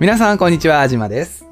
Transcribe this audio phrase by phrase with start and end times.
[0.00, 1.44] 皆さんこんにちは、あじまです。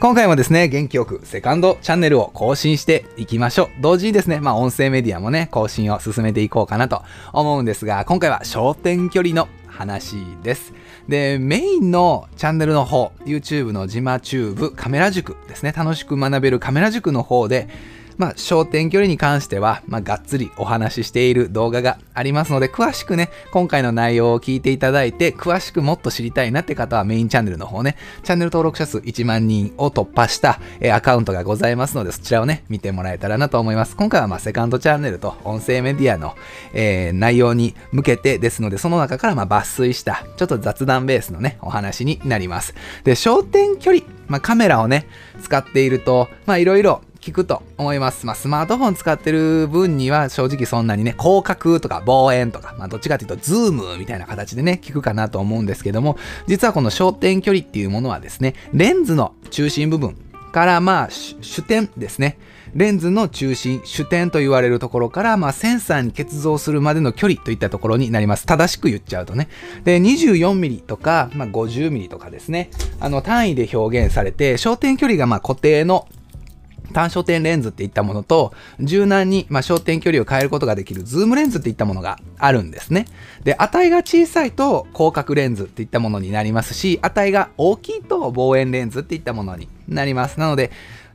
[0.00, 3.68] 今回もですね、元気よくセカンドチャンネルを更新していきましょう。
[3.80, 7.02] 同時にですね、まあ音声メディアもね、更新を進めていこうかなと
[7.32, 10.72] 思うんですが、今回は焦点距離の話です。
[11.08, 17.68] で、メインのチャンネルの方、YouTube のジマチューブカメラ塾ですね、楽しく学べるカメラ塾の方で、
[18.16, 33.96] まあ、焦点距離に関しては、まあ、がっつりお話ししている動画がありますので、詳しくね、今回の内容を聞いていただいて、詳しくもっと知りたいなって方はメインチャンネルの方ね、チャンネル登録者数1万人を突破した、えアカウントがございますので、そちらをね、見てもらえたらなと思います。
[33.96, 36.34] 今回はまあ、セカンドチャンネルと音声メディアの、
[36.72, 42.74] えー内容に向けてですので、その中からま抜粋した、ちょっと雑談ベースのね、お話になります。
[43.04, 45.06] で、焦点距離、まあ、カメラをね、
[45.42, 48.26] 使っていると、まあ、いろいろ聞くと思います。
[48.26, 60.18] まあ、スマートフォン使ってる分には正直そんなにね、広角とか望遠とか、まあ、どっちかというとズームみたいな形でね、聞くかなと思うんですけども、実はこの焦点距離っていうものはですね、レンズの中心部分
[60.52, 62.36] からまあ主点ですね。
[62.74, 68.46] レンズの中心、主点と言われるところから、まあ、センサーに結像するまでの距離といったところになります。
[68.46, 69.48] 正しく言っちゃうとね。
[69.84, 72.70] で、24ミリとか、まあ、50ミリとかですね。
[72.98, 76.08] あの、単位で表現されて、焦点距離がまあ固定の
[76.92, 83.06] 単焦点レンズっていったものと、柔軟に、まあ、焦点距離を変えることができるズームレンズっていったものがあるんですね。
[83.42, 90.38] で、値が小さいと広角レンズっていったものになりますし、値が大きいと望遠レンズっていったものになります。
[90.38, 90.70] なので、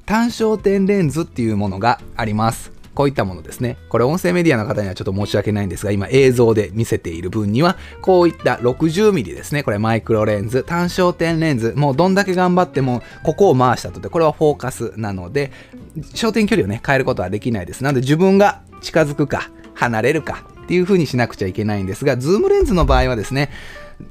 [0.06, 2.79] 単焦点レンズっていうものがあります。
[2.94, 3.78] こういったものですね。
[3.90, 9.64] これ音声メディアの方にはちょっと申し訳ないんですが、今映像で見せている分には、こういった 60mm ですね。
[9.64, 15.52] これマイクロレンズ、単焦点レンズ、もうどんだけ頑張っても、ここを回したとて、これはフォーカスなので、
[16.14, 17.84] 焦点距離をね、変えることはできないです。
[17.84, 23.50] なので自分が近づくか、離れるかっていう風にしなくちゃいけないんですが、ズームレンズの場合はですね、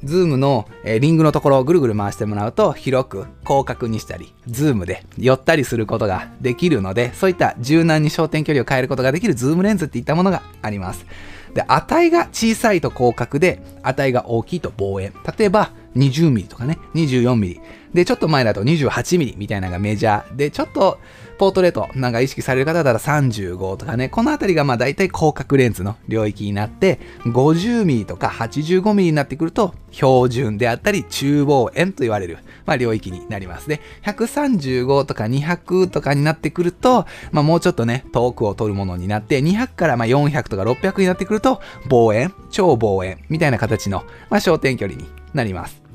[0.05, 11.07] ズームの、えーリングのところをぐるぐる回してもらうと広く広角にしたり、ズームで寄ったりすることができるので、そういった柔軟に焦点距離を変えることができるズームレンズっていったものがあります。
[11.55, 15.13] で、値が小さいと広角で、値が大きいと望遠。
[15.39, 17.61] 例えば、20ミリとかね、24ミリ。
[17.95, 20.37] で、ちょっと前だと28ミリみたいなのがメジャー。
[20.37, 20.99] で、ちょっと、
[21.39, 33.81] ポートレートなんか意識される方だったら35とかね、このあたりがまあ大体広角レンズの領域になって、50ミリとか85ミリになってくると、標準であったり中望遠と言われる、まあ、領域になりますね。
[34.03, 45.88] 135とか200とかになってくると、まあ、もうちょっとね、遠くを取るものになって、200からまあ400とか600になってくると、望遠、超望遠みたいな形の、まあ、焦点距離になります。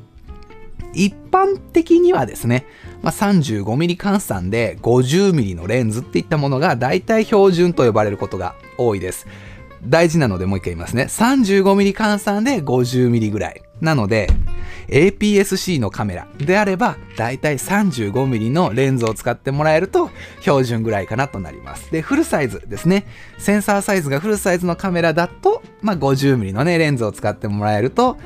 [0.94, 2.66] 一般的にはですね、
[3.02, 9.28] まあ、35mm 換算で 50mm のレンズっていったものが大体標準と呼ばれることが多いです。
[9.86, 11.04] 大事なのでもう一回言いますね。
[11.04, 13.62] 35mm 換算で 50mm ぐらい。
[13.82, 14.30] なので、
[14.88, 20.10] APS-C のカメラであれば、大体 35mm のレンズを使ってもらえると
[20.40, 21.92] 標準ぐらいかなとなります。
[21.92, 23.06] で、フルサイズですね。
[23.38, 28.18] センサーサイズがフルサイズのカメラだと、まあ、50mm のね、レンズを使ってもらえると、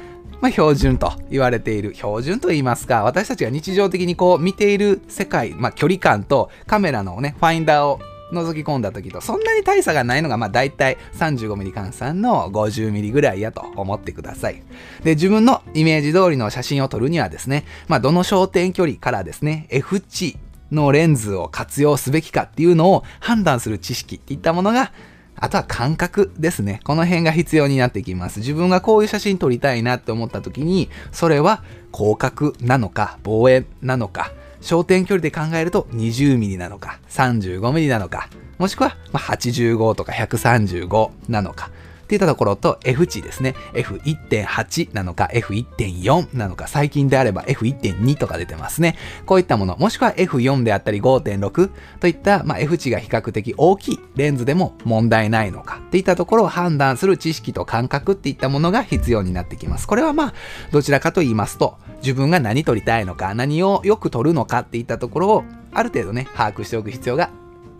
[0.41, 1.93] まあ、標準と言われている。
[1.95, 3.03] 標準と言いますか。
[3.03, 7.99] 私たちが日常的にこう見ている世界、まあ、距離感とカメラのねファインダーを
[8.31, 14.61] 覗き込んだ時とそんなに大差がないのがまあ大体 35mm 換算の 50mm ぐらいやと思ってください。
[15.03, 20.37] で自分のイメージ通りの写真を撮るにはですね、まあ、どの焦点距離からですね F 値
[20.71, 24.91] のレンズを活用すべきかっていうのを判断する知識っていったものが
[25.39, 26.81] あとは感覚ですね。
[26.83, 28.39] この辺が必要になってきます。
[28.39, 34.31] 自分がこういう写真撮りたいなって思った時に、それは広角なのか、望遠なのか、
[34.61, 41.69] 焦点距離で考えると 20mm なのか、35mm なのか、もしくは85とか135なのか。
[42.07, 43.53] っていったところと F 値ですね。
[43.73, 48.95] F1.8 なのか F1.4 なのか最近であれば F1.2 とか出てますね。
[49.25, 51.69] こういったもの、もしくは F4 であったり5.6
[51.99, 59.85] といった、まあ、F 値が比較的大きいレンズでも問題ないのかっていったところを判断する知識と感覚っていったものが必要になってきます。
[59.85, 60.33] これはまあ
[60.71, 65.43] どちらかと言いますと自分が何撮りたいのか何をよく撮るのかっていったところを
[65.73, 67.29] ある程度ね把握しておく必要が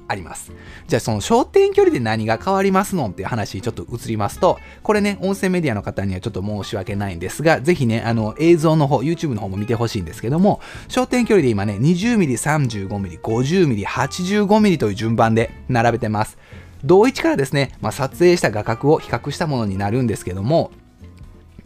[0.07, 0.51] あります。
[0.88, 16.38] じゃあその焦点距離で何が変わりますのっていう話にちょっと移りますと、これね、音声メディアの方にはちょっと申し訳ないんですが、ぜひね、あの映像の方、YouTube の方も見てほしいんですけども、焦点距離で今ね、20mm、35mm、50mm、85mm という順番で並べてます。
[16.83, 20.71] 同位置からですね、まあ、撮影した画角を比較したものになるんですけども、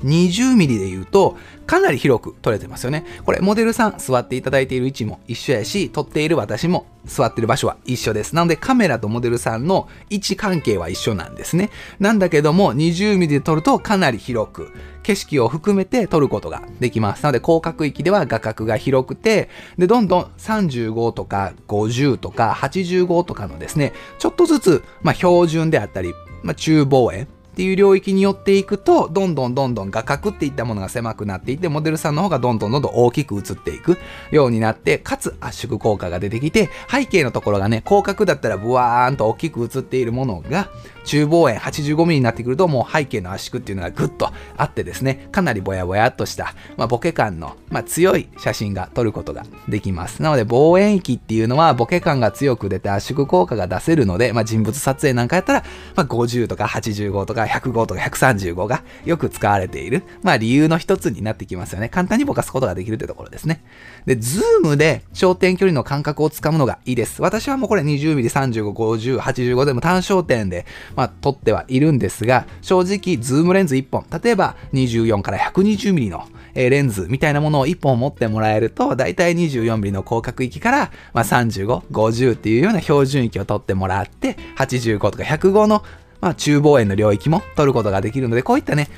[0.03, 3.05] 20mm で言うと、かなり広く撮れてますよね。
[3.25, 8.35] これ、モデルさん座っていただいている位置も一緒やし、撮っている私も座ってる場所は一緒です。
[8.35, 11.69] なので、カメラとモデルさんの位置関係は一緒なんですね。
[11.99, 14.71] なんだけども、20mm で撮るとかなり広く、
[15.03, 17.23] 景色を含めて撮ることができます。
[17.23, 26.13] なので、広角域では画角が広くて、で、どんどん35とか50とか85とかのですね、ちょっとずつ、まあ、標準であったり、
[26.43, 33.97] まあ、中望遠、っていう領域によっていくと、どんどんどんどん画角っていったものが狭くなっていって、モデルさんの方がどんどんどんどん大きく映っていく
[34.31, 40.69] ようになって、かつ圧縮効果が出てきて、背景のところがね、広角だったらブワーンと大きく映っているものが、
[41.03, 50.21] 中望遠 85mm になってくると、もう背景の圧縮っていうのがぐっとあってですね、かなりぼやぼやっとした、まあ、ボケ感の、まあ、強い写真が撮ることができます。
[50.21, 55.63] なので、望遠域っていうのは、ボケ感が強く出て圧縮効果が出せるので、まあ、人物撮影なんかやったら、
[55.95, 61.89] まあ、50とか85とか105とか135がよく使われている、まあ理由の一つになってきますよね。
[61.89, 63.63] 簡単にぼかすことができるというところですね。
[64.05, 67.21] で、ズームで焦点距離の感覚をつかむのがいいです。
[67.21, 70.65] 私はもうこれ 20mm、35、50、85でも単焦点で、
[70.95, 85.83] まあ撮ってはいるんですが、正直ズームレンズ1本、例えば24から 120mm のえレンズみたいなものを1本持ってもらえると、だいたい 24mm の広角域から、まあ、35、50っていうような標準域を撮ってもらって、85とか105の
[86.21, 88.89] まあ、中望遠の領域も撮ることができるので、こういったね、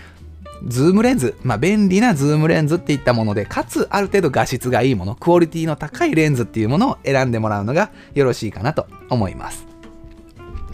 [0.68, 9.66] ズームレンズ、まあ、便利なズームレンズっていったもので、かつある程度画質がいいもの、クオリティの高いレンズっていうものを選んでもらうのがよろしいかなと思います。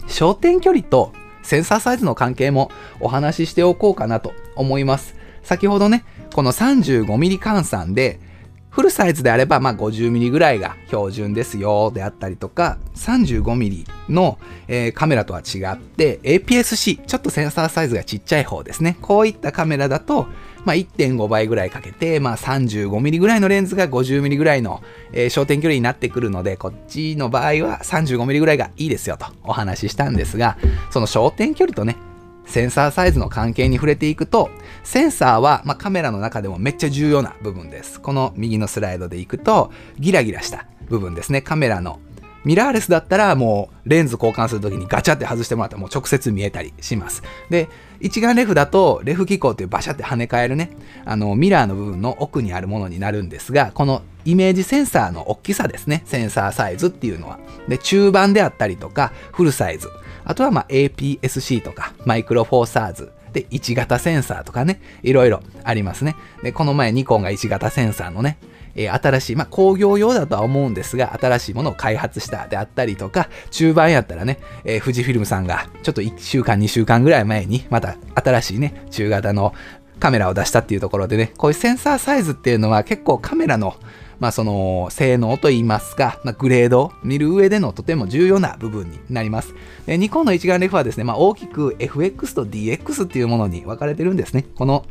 [0.06, 1.12] 焦点距離と
[1.42, 2.70] センサーサイズの関係も
[3.00, 5.14] お話ししておこうかなと思います。
[5.42, 6.04] 先ほどね、
[6.34, 8.20] この 35mm 換算で
[8.70, 14.38] フルサイズであれば、まあ、50mm ぐらいが標準ですよ、であったりとか、35mm の、
[14.68, 18.96] えー、カメラとは違って、APS-C、ちょっとセンサーサイズがちっちゃい方ですね。
[19.02, 20.28] こういったカメラだと、
[20.64, 24.82] まあ、1.5倍ぐらいかけて、まあ、35mm ぐらいのレンズが 50mm ぐらいの、
[25.12, 30.58] えー、焦点距離になってくるので、こっちの場合は 35mm ぐらいがいいですよとお話ししたんですが、
[30.90, 31.96] その焦点距離とね、
[32.50, 34.50] センサーサイズの関係に触れていくと、
[34.82, 38.00] センサーは、まあ、カメラの中でもめっちゃ重要な部分です。
[38.00, 41.40] この右のスライドでいくと、ギラギラした部分ですね。
[41.40, 42.00] カメラの
[42.44, 47.22] ミラーレスだったらもうレンズ交換するときにガチャって外してもらったらもう直接見えたりします。
[47.50, 47.68] で、
[48.00, 50.70] 一眼レフだとレフ機構っていうバシャって跳ね返るね、
[51.04, 57.38] あのミラーの部分の奥にあるものになるんですが、このイメージセンサーの大きさですね、センサーサイズっていうのは。
[57.68, 59.88] で、中盤であったりとか、フルサイズ。
[60.30, 63.10] あとはま APS-C とか、マイクロフォーサーズ。
[63.32, 66.14] で、1型センサーとかね、いろいろありますね。
[66.44, 68.38] で、この前ニコンが1型センサーのね、
[68.76, 79.52] えー、新しい、まあ、工業用だとは思うんですが、新しいものを開発したであったりとか、中盤やったらね、えー、富士フィルムさんがちょっと1週間、2週間ぐらい前に、また新しいね、中型の
[79.98, 83.74] カメラを出したっていうところでね、こういうセンサーサイズっていうのは結構カメラの
[84.20, 89.54] まあ、その性能といいますか、まあ、グレードを見る上でのとても重要な部分になります。
[89.86, 94.44] でニコンの一眼レフはですね、まあ、大きく FX と DX っていうものに分かれてるんですね。
[94.54, 94.84] この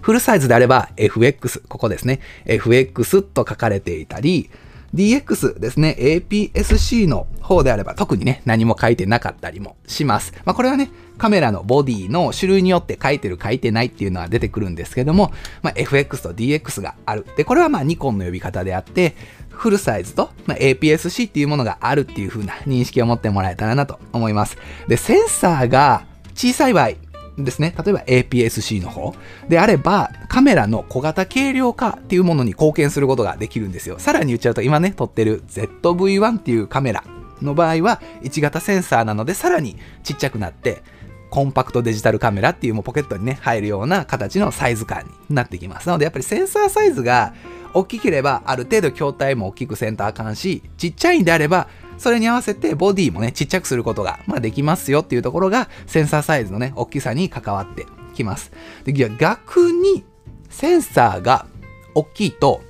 [0.00, 2.20] フルサイズであれば FX、ここですね。
[2.44, 4.50] FX と書かれていたり、
[4.94, 10.32] DX ですね、APS-C の方であれば特にね、何も書いてなかったりもします。
[10.44, 15.32] まあ、これはね、カメラのボディの種類によって書いてる書いてないっていうのは出てくるんですけども、
[15.62, 17.26] まあ、FX と DX がある。
[17.36, 19.16] で、これはまあニコンの呼び方であって、
[19.50, 24.56] フルサイズと、まあ、APS-C っていうものがあるっていう風な認識を持ってもらえたらなと思います。
[24.86, 26.90] で、センサーが小さい場合、
[27.38, 27.74] ですね。
[27.84, 29.14] 例えば APS-C の方
[29.48, 33.98] であれば、カメラの小型軽量化っていうものに貢献することができるんですよ。
[33.98, 37.04] さらに言っちゃうと、今ね、撮ってる ZV-1 っていうカメラ
[37.42, 40.82] の場合は、1型センサーなので、さらにちっちゃくなって、
[41.30, 45.88] コンパクトデジタルカメラっていうもうポケットにね、入るような形のサイズ感になってきます。
[45.88, 47.34] なのでやっぱりセンサーサイズが
[47.72, 51.66] 大きければ、ある程度筐体も大きくセンター感し、ちっちゃいんであれば、
[51.98, 58.52] それに合わせてボディもね、ちっちゃくすることが、まあ、できますよっていうところが、センサーサイズのね、大きさに関わってきます。
[58.84, 60.04] で逆に、
[60.50, 61.46] センサーが
[61.94, 62.62] 大きいと、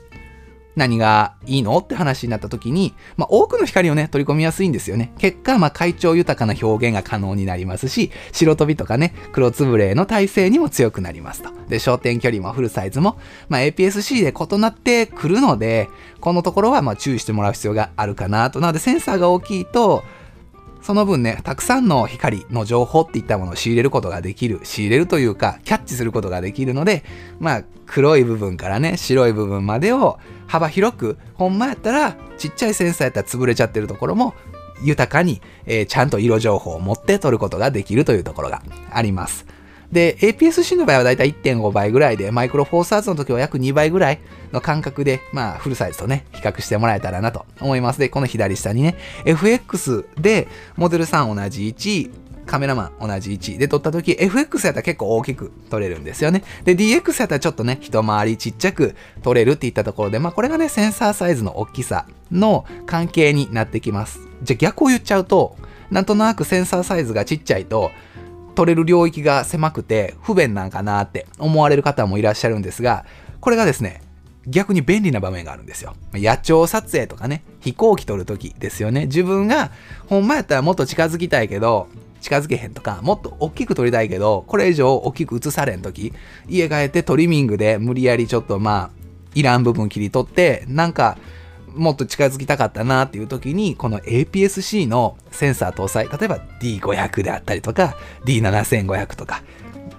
[0.77, 1.79] 何がいいの？
[1.79, 5.13] って話になった時に、まあ、多くの光をね、取り込みやすいんですよね。
[5.19, 11.51] 結果、まあ、快調豊かな表現が可能になりますし、白飛びとかね、黒つぶれの体勢にも強くなりますと。
[11.69, 15.89] で、焦点距離もフルサイズも、まあ、APS-C で異なってくるので、
[16.21, 18.61] このところはまあ注意してもらう必要があるかなと。
[18.61, 20.03] なので、センサーが大きいと、
[20.85, 24.61] その分ね、たくさんの光の情報っていったものを仕入れることができる。
[24.65, 27.05] 仕入れるというか、キャッチすることができるので、
[27.41, 34.35] まあ、黒い部分からね、白い部分までを幅広く、ほんまやったら、ちっちゃいセンサーやったら潰れちゃってるところも、
[34.83, 39.47] 豊かに、えー、ちゃんと色情報を持って撮ることができるというところがあります。
[39.93, 44.21] で、APS-C の場合はだいたい1.5倍ぐらいで、マイクロフォーサーズの時は約2倍ぐらい
[44.53, 47.99] の感覚で、まあ、フルサイズとね、比較してもらえたらなと思います。
[47.99, 52.11] で、この左下にね、FX で、モデル3同じ位置、
[52.47, 56.45] カメラマン同じ位置で撮った時、FX やったら結構大きく撮れるんですよね。
[56.65, 64.21] で、DX やったらちょっとね、一回りちっちゃく撮れるっていったところで、まあこれがね、センサーサイズの大きさの関係になってきます。
[64.43, 65.57] じゃあ逆を言っちゃうと、
[65.91, 67.91] なんとなくセンサーサイズがちっちゃいと、
[68.55, 73.05] 取れる領域が狭くて不便なんかなって思われる方もいらっしゃるんですが、
[73.41, 74.03] これがですね、
[74.47, 75.95] 逆に便利な場面があるんですよ。
[76.13, 79.07] 野鳥撮影とかね、飛行機撮るときですよね。
[79.07, 79.71] 自分が、
[80.09, 81.89] ほんまやったらもっと近づきたいけど、
[82.21, 86.13] 近づけへんとか、もっと大きく撮りたいけど、これ以上大きく映されんとき、
[86.49, 88.91] 家帰ってトリミングで無理やりちょっとまあ、
[89.35, 91.19] いらん部分切り取って、なんか、
[91.75, 99.43] もっと近づきたかったなっていう時に、この APS-C のセンサー搭載、例えば D500 であったりとか、D7500 とか、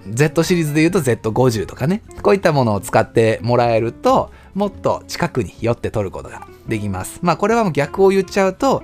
[0.10, 7.20] Z シリーズで言うと Z50 とかね、こういったものを使ってもらえると、もっと近くに寄って撮ることができます。
[7.22, 8.84] まあこれはもう逆を言っちゃうと、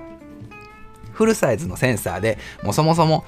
[1.12, 3.24] フルサイズのセンサーでもうそもそも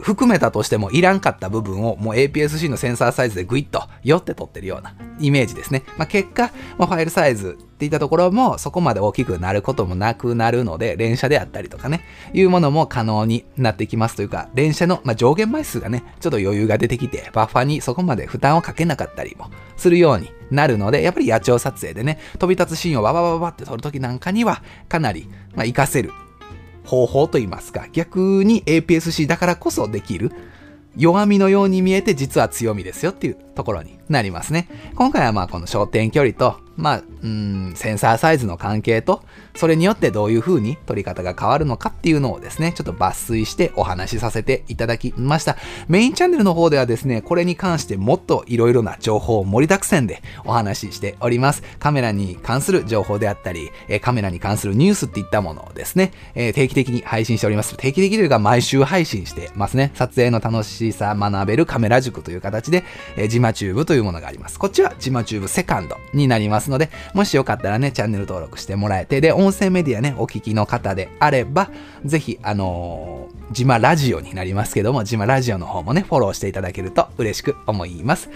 [0.00, 5.82] 含めたとしてもいらんかった部分をもう APS-C のセンサーサイズでグイッと寄って取ってるようなイメージですね。
[5.96, 26.12] まあ、結果、ま、ファイルサイズっていったところもそこまで大きくなることもなくなるので、連写であったりとかね、いうものも可能になってきますというか、連写の、ま、上限枚数がね、ちょっと余裕が出てきて、バッファにそこまで負担をかけなかったりもするようになるので、やっぱり野鳥撮影でね、飛び立つシーンをバババババって撮るときなんかには、かなり、まあ、活かせる
[26.86, 30.32] 方法といいますか、逆に APS-C だからこそできる
[30.96, 34.68] 弱みのように見えて実は強みですよっていうところになりますね。
[34.94, 39.24] 今回はまあこの焦点距離と、まあ、うん、センサーサイズの関係と、
[39.56, 45.56] それによってどういう風に撮り方が変わるのかっていうのをですね、ちょっと抜粋してお話しさせていただきました。
[45.88, 51.62] メインチャンネルの方ではですね、これに関してもっといろいろな情報を盛りだくさんでお話ししております。
[51.80, 53.70] カメラに関する情報であったり、
[54.02, 57.76] カメラに関するニュースっていったものをですね、定期的に配信しております。
[57.76, 59.90] 定期的というか毎週配信してますね。
[59.94, 62.84] 撮影の楽しさ学べるカメラ塾という形で、
[63.28, 64.58] ジマチューブというものがあります。
[64.60, 71.70] こっちはジマチューブセカンドになりますので、もしよかったらね、チャンネル登録してもらえて、で、音声メディアね、お聞きの方であれば、
[72.04, 78.28] ぜひ、あのー、ジマラジオになりますけども、ジマラジオの方もね、フォローしていただけると嬉しく思います。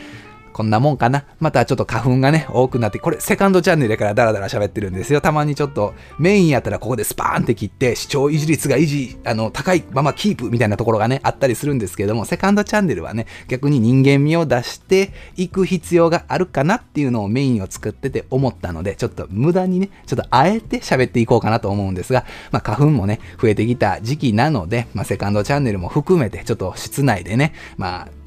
[0.61, 1.25] こんなもんかな。
[1.39, 5.23] またちょっと花粉がね、多くなって、これセカンドチャンネルだからダラダラ喋ってるんですよ。
[5.23, 28.20] たまにちょっとメインやったらここでスパーンって切って、視聴維持率が維持、あの、高いままキープみたいなところがね、あったりするんですけども、セカンドチャンネルはね、逆に人間味を出していく必要があるかなっていうのをメインを作ってて思ったので、ちょっと無駄にね、ちょっとあえて喋っていこうかなと思うんですが、まあ花粉もね、増えてきた時期なので、まあセカンドチャンネルも含めて、ちょっと室内でね、まあ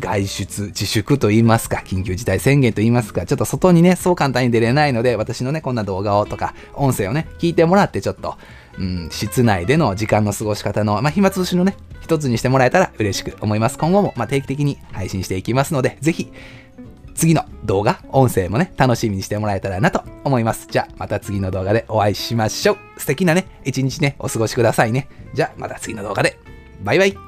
[0.00, 8.36] 外出自粛と言いますか、緊急事態宣言と言いますか、ちょっと外にね、そう簡単に出れないので、私のね、こんな動画をとか、音声をね、聞いてもらって、ちょっと、
[8.78, 13.78] うん、室内での時間の過ごし方の、まあ、暇つぶしのね、一つにしてもらえたら嬉しく思います。
[13.78, 16.30] 今後も、まあ、定期的に配信していきますので、ぜひ、
[17.14, 20.68] 次の動画、音声もね、楽しみにしてもらえたらなと思います。
[20.70, 22.76] じゃあ、また次の動画でお会いしましょう。
[22.98, 25.08] 素敵なね、一日ね、お過ごしくださいね。
[25.32, 26.38] じゃあ、また次の動画で。
[26.84, 27.25] バイバイ。